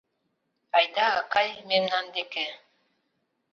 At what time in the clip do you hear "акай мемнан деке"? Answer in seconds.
1.19-2.45